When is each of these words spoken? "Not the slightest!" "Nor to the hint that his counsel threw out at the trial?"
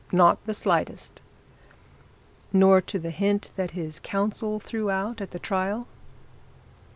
"Not 0.11 0.43
the 0.47 0.55
slightest!" 0.55 1.21
"Nor 2.51 2.81
to 2.81 2.97
the 2.97 3.11
hint 3.11 3.51
that 3.55 3.69
his 3.77 3.99
counsel 3.99 4.59
threw 4.59 4.89
out 4.89 5.21
at 5.21 5.29
the 5.29 5.37
trial?" 5.37 5.87